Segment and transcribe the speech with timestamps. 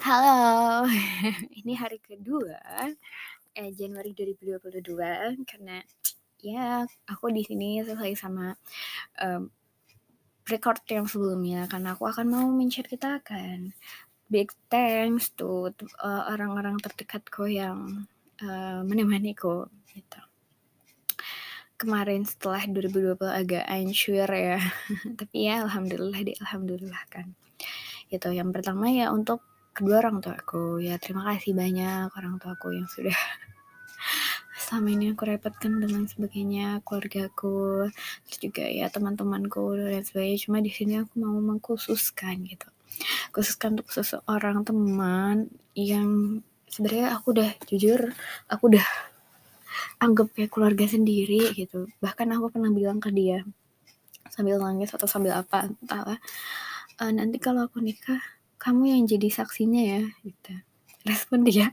[0.00, 0.88] Halo,
[1.60, 2.56] ini hari kedua
[3.52, 5.76] eh, Januari 2022 karena
[6.40, 8.56] ya aku di sini selesai sama
[9.20, 9.52] um,
[10.48, 13.76] record yang sebelumnya karena aku akan mau menceritakan
[14.32, 15.68] big thanks to
[16.00, 18.08] uh, orang-orang terdekatku yang
[18.40, 20.20] uh, menemaniku gitu.
[21.76, 24.64] Kemarin setelah 2020 agak ancur ya,
[25.20, 27.36] tapi ya alhamdulillah di alhamdulillah kan.
[28.08, 29.44] Itu yang pertama ya untuk
[29.80, 33.16] kedua orang tua aku ya terima kasih banyak orang tua aku yang sudah
[34.70, 37.88] selama ini aku repotkan dengan sebagainya keluarga aku
[38.28, 40.38] terus juga ya teman-temanku dan sebagainya.
[40.46, 42.68] Cuma di sini aku mau mengkhususkan gitu.
[43.34, 46.38] Khususkan untuk seseorang teman yang
[46.70, 48.14] sebenarnya aku udah jujur
[48.46, 48.86] aku udah
[49.98, 51.90] anggap kayak keluarga sendiri gitu.
[51.98, 53.42] Bahkan aku pernah bilang ke dia
[54.30, 56.22] sambil nangis atau sambil apa entahlah
[57.02, 58.22] uh, nanti kalau aku nikah
[58.60, 60.52] kamu yang jadi saksinya ya gitu.
[61.08, 61.72] Respon dia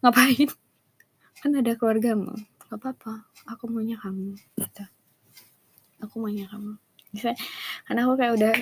[0.00, 0.48] ngapain?
[1.38, 2.32] Kan ada keluargamu.
[2.66, 3.28] Gak apa-apa.
[3.52, 4.84] Aku maunya kamu gitu.
[6.00, 6.80] Aku maunya kamu.
[7.12, 7.36] Bisa.
[7.84, 8.54] Karena aku kayak udah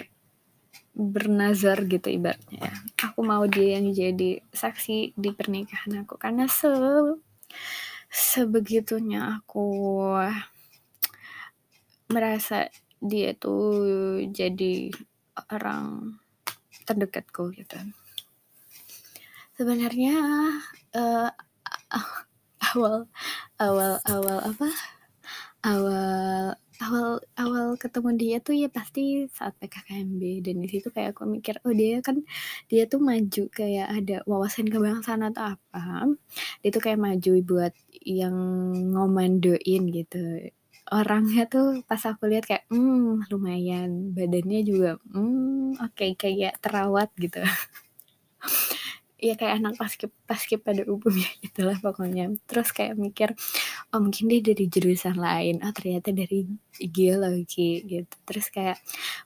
[0.96, 2.74] bernazar gitu ibaratnya ya.
[3.04, 6.18] aku mau dia yang jadi saksi di pernikahan aku.
[6.18, 6.68] Karena se
[8.10, 9.66] sebegitunya aku
[12.10, 12.70] merasa
[13.02, 14.94] dia tuh jadi
[15.52, 16.16] orang
[16.86, 17.76] terdekatku gitu.
[19.58, 20.14] Sebenarnya
[20.94, 21.30] uh,
[22.72, 23.10] awal
[23.58, 24.68] awal awal apa?
[25.66, 27.08] Awal awal
[27.40, 31.72] awal ketemu dia tuh ya pasti saat PKKMB dan di situ kayak aku mikir oh
[31.72, 32.20] dia kan
[32.68, 36.12] dia tuh maju kayak ada wawasan kebangsaan atau apa?
[36.60, 37.72] Dia tuh kayak maju buat
[38.04, 38.36] yang
[38.92, 40.52] ngomandoin gitu
[40.92, 47.10] orangnya tuh pas aku lihat kayak hmm lumayan badannya juga hmm oke okay, kayak terawat
[47.18, 47.42] gitu.
[49.16, 52.36] Ya kayak anak paskip paskip pada umumnya gitulah pokoknya.
[52.44, 53.32] Terus kayak mikir
[53.96, 55.64] oh mungkin dia dari jurusan lain.
[55.64, 56.44] Oh ternyata dari
[56.92, 58.12] geologi gitu.
[58.28, 58.76] Terus kayak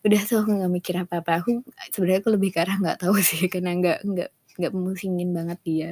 [0.07, 3.51] udah tuh aku nggak mikir apa apa aku sebenarnya aku lebih ke nggak tahu sih
[3.51, 4.31] karena nggak nggak
[4.63, 5.91] nggak musingin banget dia.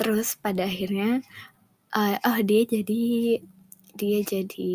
[0.00, 1.20] Terus pada akhirnya
[1.94, 3.02] uh, oh dia jadi
[3.94, 4.74] dia jadi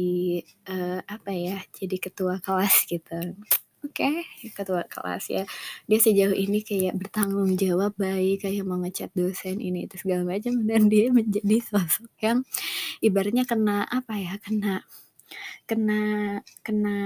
[0.71, 3.35] uh, apa ya jadi ketua kelas gitu.
[3.79, 5.43] Oke okay, ketua kelas ya.
[5.87, 10.55] Dia sejauh ini kayak bertanggung jawab baik kayak mau ngechat dosen ini itu segala macam.
[10.67, 12.43] Dan dia menjadi sosok yang
[12.99, 14.83] ibaratnya kena apa ya kena
[15.69, 16.01] kena
[16.65, 16.97] kena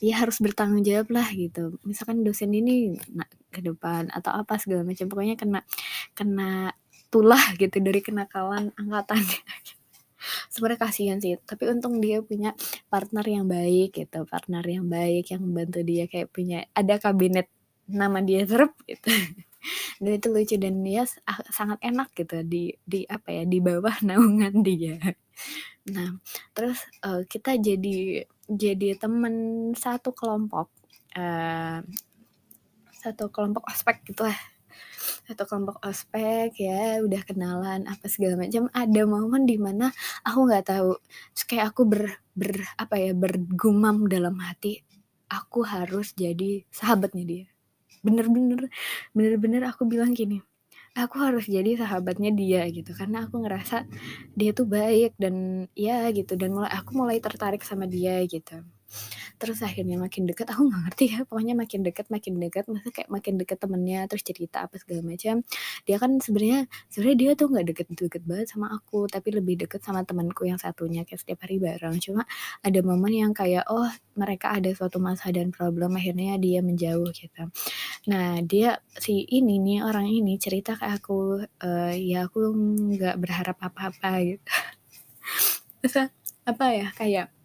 [0.00, 1.78] ya harus bertanggung jawab lah gitu.
[1.86, 2.98] Misalkan dosen ini
[3.54, 5.06] ke depan atau apa segala macam.
[5.06, 5.60] Pokoknya kena
[6.16, 6.74] kena
[7.10, 9.40] tulah gitu dari kenakalan angkatannya
[10.50, 12.52] sebenarnya kasihan sih tapi untung dia punya
[12.90, 17.46] partner yang baik gitu partner yang baik yang membantu dia kayak punya ada kabinet
[17.86, 19.10] nama dia serp gitu.
[19.98, 21.02] Dan itu lucu dan dia
[21.50, 24.98] sangat enak gitu di di apa ya di bawah naungan dia.
[25.90, 26.18] Nah
[26.54, 30.70] terus uh, kita jadi jadi temen satu kelompok
[31.18, 31.82] uh,
[32.94, 34.38] satu kelompok ospek gitu lah
[35.26, 39.90] satu kelompok ospek ya udah kenalan apa segala macam ada momen di mana
[40.26, 40.92] aku nggak tahu.
[41.34, 42.02] Terus kayak aku ber
[42.36, 44.82] ber apa ya bergumam dalam hati
[45.30, 47.46] aku harus jadi sahabatnya dia.
[48.04, 48.70] Bener-bener
[49.16, 50.42] bener-bener aku bilang gini
[50.96, 52.90] aku harus jadi sahabatnya dia gitu.
[52.96, 53.84] Karena aku ngerasa
[54.32, 58.64] dia tuh baik dan ya gitu dan mulai aku mulai tertarik sama dia gitu
[59.36, 63.10] terus akhirnya makin deket aku nggak ngerti ya pokoknya makin deket makin deket masa kayak
[63.12, 65.44] makin deket temennya terus cerita apa segala macam.
[65.84, 70.02] Dia kan sebenarnya sebenarnya dia tuh nggak deket-deket banget sama aku tapi lebih deket sama
[70.08, 71.96] temanku yang satunya kayak setiap hari bareng.
[72.00, 72.24] Cuma
[72.64, 77.42] ada momen yang kayak oh mereka ada suatu masalah dan problem akhirnya dia menjauh gitu.
[78.08, 82.40] Nah dia si ini nih orang ini cerita ke aku uh, ya aku
[82.96, 84.42] nggak berharap apa-apa gitu.
[85.84, 86.10] Masa,
[86.48, 87.35] apa ya kayak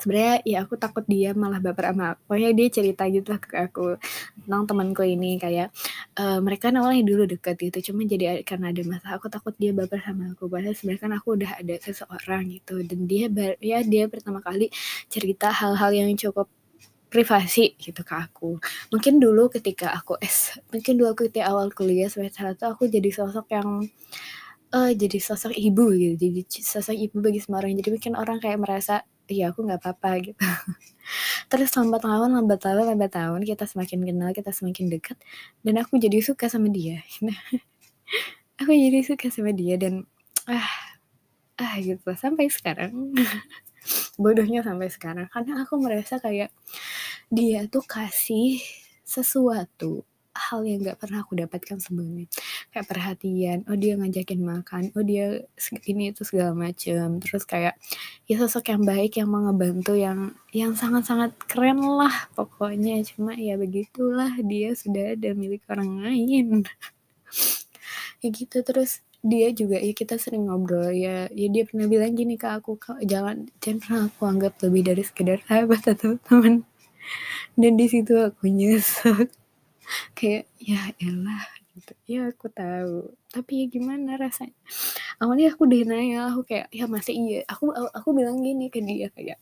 [0.00, 2.20] sebenarnya ya aku takut dia malah baper sama aku.
[2.28, 3.96] Pokoknya dia cerita gitu ke aku
[4.44, 5.72] tentang temanku ini kayak
[6.20, 10.00] uh, mereka awalnya dulu deket gitu cuma jadi karena ada masalah aku takut dia baper
[10.04, 13.26] sama aku padahal sebenarnya kan aku udah ada seseorang gitu dan dia
[13.60, 14.68] ya dia pertama kali
[15.08, 16.46] cerita hal-hal yang cukup
[17.06, 18.58] privasi gitu ke aku.
[18.92, 23.46] Mungkin dulu ketika aku S, mungkin dulu ketika awal kuliah semester satu aku jadi sosok
[23.54, 23.68] yang
[24.74, 27.78] uh, jadi sosok ibu gitu, jadi sosok ibu bagi semua orang.
[27.78, 30.38] Jadi mungkin orang kayak merasa iya aku nggak apa-apa gitu.
[31.50, 35.18] Terus lambat tahun lambat tahun lambat tahun kita semakin kenal kita semakin dekat
[35.62, 37.02] dan aku jadi suka sama dia.
[38.56, 40.08] Aku jadi suka sama dia dan
[40.48, 40.70] ah
[41.60, 42.08] ah gitu.
[42.16, 43.12] Sampai sekarang.
[44.22, 45.28] Bodohnya sampai sekarang.
[45.28, 46.48] Karena aku merasa kayak
[47.28, 48.58] dia tuh kasih
[49.04, 52.28] sesuatu hal yang nggak pernah aku dapatkan sebelumnya.
[52.70, 55.42] Kayak perhatian oh dia ngajakin makan oh dia
[55.88, 57.18] ini itu segala macem.
[57.24, 57.74] Terus kayak
[58.28, 63.00] ya sosok yang baik yang mau ngebantu yang yang sangat-sangat keren lah pokoknya.
[63.08, 66.46] Cuma ya begitulah dia sudah ada milik orang lain.
[68.24, 72.40] Ya gitu terus dia juga ya kita sering ngobrol ya ya dia pernah bilang gini
[72.40, 76.64] ke aku jangan jangan pernah aku anggap lebih dari sekedar sahabat atau teman.
[77.56, 79.30] Dan di situ aku nyesek
[80.18, 81.44] kayak ya elah
[81.76, 81.92] gitu.
[82.08, 83.12] Ya aku tahu.
[83.30, 84.56] Tapi ya gimana rasanya?
[85.20, 87.40] Awalnya aku denial aku kayak ya masih iya.
[87.52, 89.38] Aku aku bilang gini ke dia kayak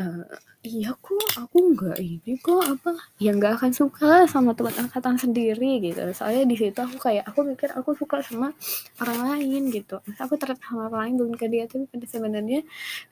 [0.00, 0.26] uh,
[0.66, 2.92] iya kok aku nggak ini kok apa?
[3.22, 6.00] Ya nggak akan suka sama teman angkatan sendiri gitu.
[6.12, 8.52] Soalnya di situ aku kayak aku mikir aku suka sama
[9.00, 10.02] orang lain gitu.
[10.18, 12.60] Aku tertarik sama orang lain belum ke dia tapi pada sebenarnya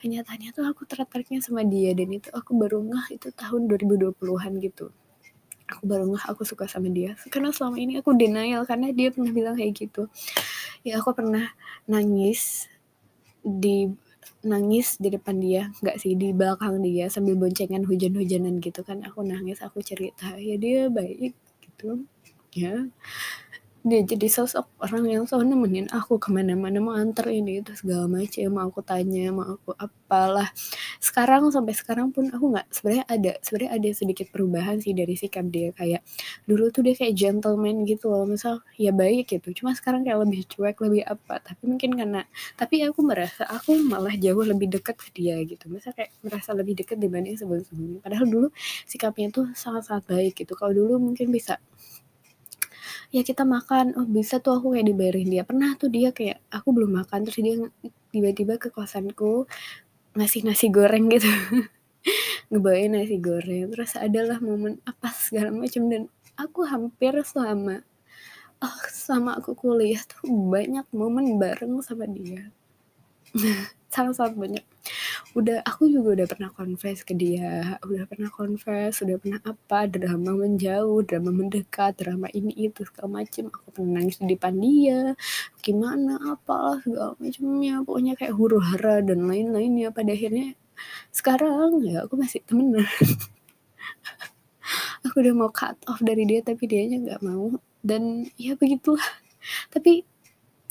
[0.03, 1.95] kenyataannya tuh aku tertariknya sama dia.
[1.95, 4.91] Dan itu aku baru ngah itu tahun 2020-an gitu
[5.69, 7.13] aku baru ngah aku suka sama dia.
[7.29, 10.09] Karena selama ini aku denial karena dia pernah bilang kayak gitu.
[10.81, 11.53] Ya aku pernah
[11.85, 12.65] nangis
[13.45, 13.93] di
[14.41, 15.69] nangis di depan dia.
[15.79, 19.05] Nggak sih di belakang dia sambil boncengan hujan-hujanan gitu kan.
[19.05, 22.03] Aku nangis aku cerita ya dia baik gitu.
[22.57, 22.89] Ya
[23.79, 28.11] dia jadi sosok orang yang selalu nemenin aku ke mana-mana mau antar ini itu segala
[28.11, 30.51] macam mau aku tanya mau aku apalah.
[30.99, 35.47] Sekarang sampai sekarang pun aku nggak sebenarnya ada sebenarnya ada sedikit perubahan sih dari sikap
[35.47, 35.71] dia.
[35.71, 36.03] Kayak
[36.43, 39.47] dulu tuh dia kayak gentleman gitu loh misal ya baik gitu.
[39.63, 41.39] Cuma sekarang kayak lebih cuek lebih apa.
[41.39, 42.27] Tapi mungkin karena
[42.59, 45.71] tapi aku merasa aku malah jauh lebih dekat ke dia gitu.
[45.71, 48.03] Misal kayak merasa lebih dekat dibanding sebelum-sebelumnya.
[48.03, 48.47] Padahal dulu
[48.83, 50.51] sikapnya tuh sangat-sangat baik gitu.
[50.59, 51.55] Kalau dulu mungkin bisa
[53.09, 53.97] ya kita makan.
[53.97, 55.43] Oh bisa tuh aku kayak dibayarin dia.
[55.45, 57.25] Pernah tuh dia kayak aku belum makan.
[57.29, 57.55] Terus dia
[58.13, 59.49] tiba-tiba ke kosanku
[60.17, 61.29] ngasih nasi goreng gitu.
[62.49, 63.73] Ngebawain nasi goreng.
[63.73, 65.89] Terus adalah momen apa segala macam.
[65.89, 67.81] Dan aku hampir selama
[68.59, 72.49] oh sama aku kuliah tuh banyak momen bareng sama dia.
[73.93, 74.65] Sangat-sangat banyak
[75.37, 77.77] udah aku juga udah pernah confess ke dia.
[77.85, 83.49] Udah pernah confess udah pernah apa drama menjauh drama mendekat drama ini itu segala macem.
[83.53, 85.13] Aku pernah nangis di depan dia.
[85.61, 89.93] Gimana apalah segala macamnya pokoknya kayak huru hara dan lain-lainnya.
[89.93, 90.57] Pada akhirnya
[91.13, 92.85] sekarang ya aku masih temenan.
[95.07, 97.55] Aku udah mau cut off dari dia tapi dia nya nggak mau.
[97.81, 99.05] Dan ya begitulah.
[99.71, 100.03] Tapi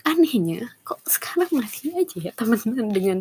[0.09, 3.19] anehnya kok sekarang masih aja ya temenan dengan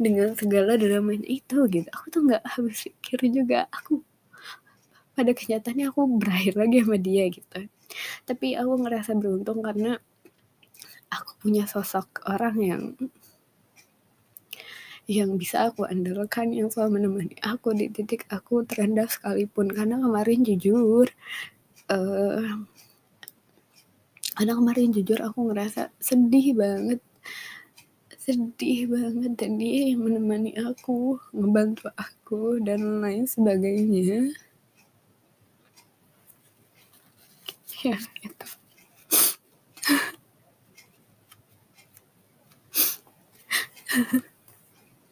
[0.00, 1.88] dengan segala dramanya itu gitu.
[1.92, 3.68] Aku tuh nggak habis pikir juga.
[3.68, 4.00] Aku
[5.12, 7.58] pada kenyataannya aku berakhir lagi sama dia gitu.
[8.24, 10.00] Tapi aku ngerasa beruntung karena
[11.12, 12.82] aku punya sosok orang yang
[15.10, 19.68] yang bisa aku andalkan yang selalu menemani aku di titik aku terendah sekalipun.
[19.68, 21.10] Karena kemarin jujur
[21.92, 22.64] uh,
[24.32, 27.00] karena kemarin jujur aku ngerasa sedih banget.
[28.16, 34.30] Sedih banget dan dia yang menemani aku ngebantu aku dan lain sebagainya.
[37.82, 38.46] Ya itu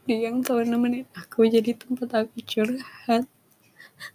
[0.06, 3.28] dia yang selalu nemenin aku jadi tempat aku curhat.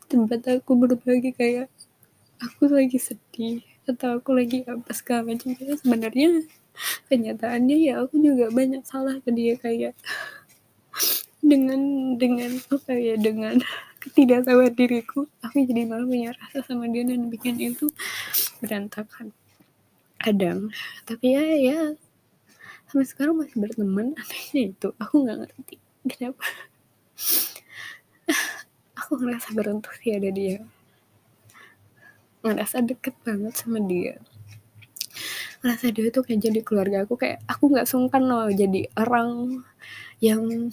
[0.09, 1.69] Tempat aku berbagi kayak
[2.41, 5.53] aku lagi sedih atau aku lagi apa segala macam.
[5.53, 6.45] Itu sebenarnya
[7.07, 9.95] kenyataannya ya aku juga banyak salah ke dia kayak
[11.39, 13.61] dengan dengan apa ya dengan
[14.01, 17.89] ketidaktahuan diriku aku jadi malah punya rasa sama dia dan bikin itu
[18.59, 19.31] berantakan.
[20.19, 20.73] Kadang.
[21.05, 21.79] Tapi ya ya
[22.89, 25.75] sampai sekarang masih berteman anehnya itu aku nggak ngerti
[26.09, 26.43] kenapa.
[29.05, 30.65] Aku ngerasa beruntung sih ada dia
[32.45, 34.21] ngerasa deket banget sama dia.
[35.65, 39.61] Ngerasa dia tuh kayak jadi keluarga aku kayak aku nggak sungkan loh jadi orang
[40.21, 40.69] yang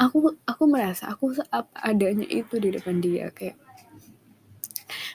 [0.00, 3.54] aku aku merasa aku seapa adanya itu di depan dia kayak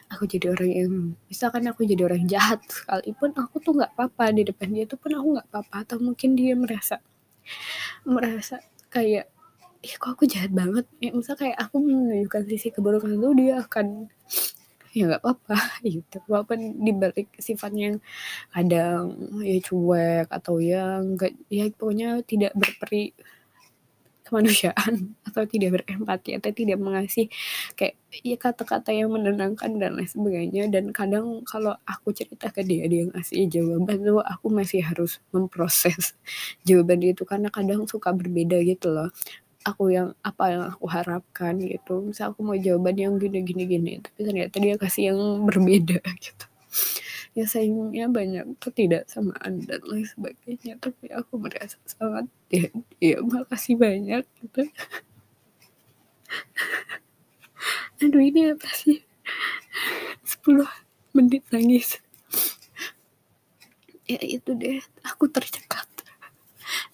[0.07, 0.91] aku jadi orang yang
[1.27, 5.11] misalkan aku jadi orang jahat sekalipun aku tuh nggak apa-apa di depan dia tuh pun
[5.11, 5.75] aku nggak apa-apa.
[5.83, 7.03] Atau mungkin dia merasa
[8.07, 9.27] merasa kayak
[9.83, 10.87] ya kok aku jahat banget?
[11.03, 14.07] Ya misal kayak aku menunjukkan sisi keburukan itu dia akan
[14.98, 15.58] ya nggak apa-apa
[15.94, 16.18] gitu.
[16.32, 17.98] Walaupun dibalik sifatnya yang
[18.54, 19.04] kadang
[19.46, 23.13] ya cuek atau yang enggak ya pokoknya tidak berperi
[24.27, 27.32] kemanusiaan atau tidak berempati atau tidak mengasih
[27.80, 30.68] kayak ya kata-kata yang menenangkan dan lain sebagainya.
[30.68, 36.18] Dan kadang kalau aku cerita ke dia dia ngasih jawaban tuh aku masih harus memproses
[36.68, 39.10] jawaban itu karena kadang suka berbeda gitu loh
[39.67, 42.07] aku yang apa yang aku harapkan gitu.
[42.07, 46.45] Misal aku mau jawaban yang gini gini gini tapi ternyata dia kasih yang berbeda gitu.
[47.38, 54.24] Ya sayangnya banyak ketidaksamaan dan lain sebagainya tapi aku merasa sangat ya, ya makasih banyak
[54.41, 54.62] gitu.
[58.01, 59.03] Aduh ini apa sih?
[60.24, 60.63] 10
[61.13, 62.00] menit nangis.
[64.07, 65.86] Ya itu deh aku tercekat.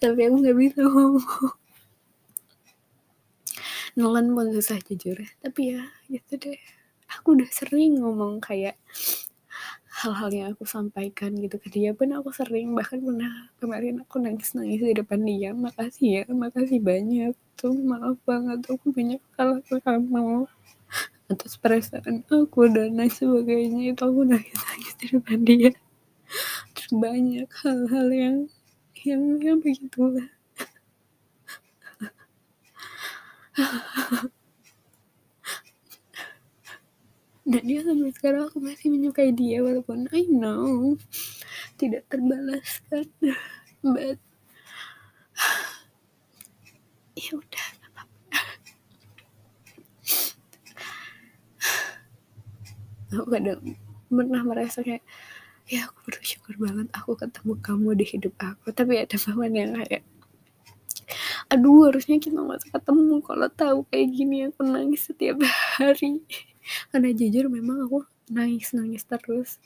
[0.01, 1.62] Tapi aku nggak bisa ngomong
[3.94, 5.30] Nolan pun susah jujur ya.
[5.44, 6.60] Tapi ya gitu deh.
[7.20, 8.74] Aku udah sering ngomong kayak
[10.02, 12.74] hal-hal yang aku sampaikan gitu ke dia pun aku sering.
[12.74, 15.54] Bahkan pernah kemarin aku nangis-nangis di depan dia.
[15.54, 17.38] Makasih ya makasih banyak.
[17.54, 18.66] Tuh maaf banget.
[18.66, 20.50] Aku banyak salah ke kamu.
[21.30, 23.94] Atas perasaan aku dan lain sebagainya.
[23.94, 25.72] Itu aku nangis-nangis di depan dia.
[26.74, 28.38] Terus banyak hal-hal yang
[29.06, 30.32] yang yang begitulah
[37.44, 40.98] dan dia sampai sekarang aku masih menyukai dia walaupun I know
[41.78, 43.06] tidak terbalaskan.
[43.84, 44.18] But
[47.14, 47.68] ya udah
[53.14, 53.62] aku kadang
[54.10, 55.06] pernah merasa kayak
[55.70, 58.74] ya aku bersyukur banget aku ketemu kamu di hidup aku.
[58.74, 60.02] Tapi ada momen yang kayak
[61.54, 63.16] aduh harusnya kita gak ketemu.
[63.22, 65.38] Kalau tahu kayak gini aku nangis setiap
[65.78, 66.26] hari.
[66.90, 67.98] Karena jujur memang aku
[68.34, 69.62] nangis nangis terus.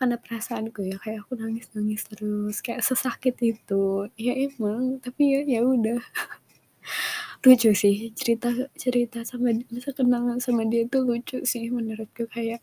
[0.00, 2.56] Karena perasaanku ya kayak aku nangis nangis terus.
[2.64, 4.10] Kayak sesakit itu.
[4.18, 6.00] Ya emang tapi ya ya udah.
[7.46, 12.26] Lucu sih cerita cerita sama masa kenangan sama dia itu lucu sih menurutku.
[12.34, 12.60] Kayak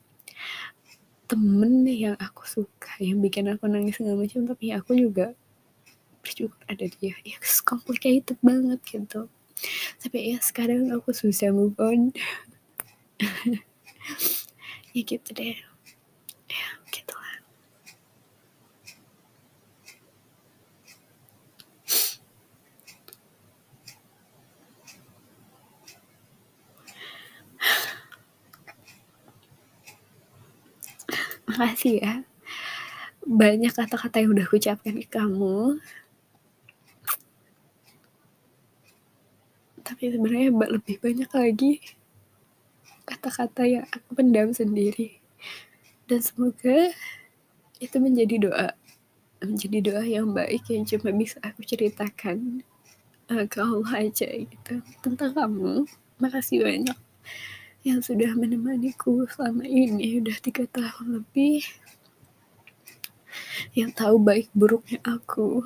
[1.25, 4.43] temen yang aku suka yang bikin aku nangis segala macam.
[4.51, 5.31] Tapi aku juga
[6.25, 7.37] bersyukur ada dia ya
[7.69, 9.29] complicated banget gitu.
[10.01, 12.11] Tapi ya sekarang aku susah move on.
[14.95, 15.59] Ya gitu deh.
[16.47, 17.37] Ya gitu lah
[31.49, 32.23] makasih ya.
[33.25, 35.81] Banyak kata-kata yang udah ucapkan ke kamu
[39.95, 41.79] tapi sebenarnya lebih banyak lagi
[43.07, 45.23] kata-kata yang aku pendam sendiri.
[46.03, 46.91] Dan semoga
[47.79, 48.67] itu menjadi doa
[49.39, 52.59] menjadi doa yang baik yang cuma bisa aku ceritakan
[53.31, 54.83] uh, ke Allah aja gitu.
[54.99, 55.87] Tentang kamu
[56.19, 56.99] makasih banyak
[57.87, 61.63] yang sudah menemaniku selama ini udah tiga tahun lebih
[63.79, 65.63] yang tahu baik buruknya aku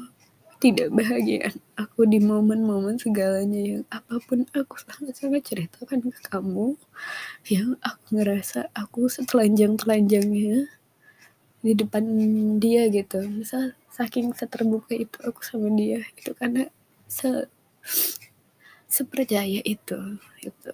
[0.59, 6.75] tidak bahagia aku di momen-momen segalanya yang apa pun aku sangat-sangat ceritakan ke kamu
[7.47, 10.67] yang aku ngerasa aku setelanjang-telanjangnya
[11.59, 12.03] di depan
[12.59, 13.23] dia gitu.
[13.27, 16.67] Misal saking seterbuka itu aku sama dia itu karena
[17.07, 17.47] se
[18.87, 19.99] sepercaya itu
[20.43, 20.73] itu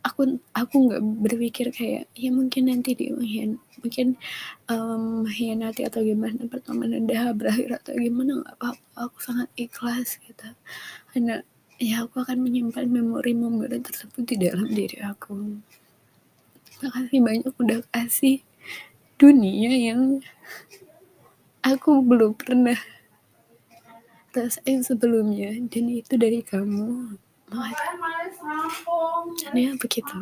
[0.00, 4.16] aku aku nggak berpikir kayak ya mungkin nanti dia mungkin mungkin
[4.68, 10.48] um, nanti atau gimana pertemanan dah berakhir atau gimana nggak apa-apa aku sangat ikhlas gitu.
[11.12, 11.44] Karena
[11.80, 15.60] ya aku akan menyimpan memori-memori tersebut di dalam diri aku.
[16.80, 18.40] Makasih banyak udah kasih
[19.20, 20.24] dunia yang
[21.60, 22.76] aku belum pernah
[24.32, 27.18] rasain sebelumnya dan itu dari kamu
[29.54, 30.16] ya begitu.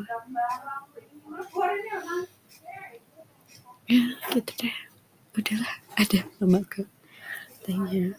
[3.89, 4.77] Ya gitu deh.
[5.39, 6.83] Udahlah ada mamaku
[7.63, 8.17] tanya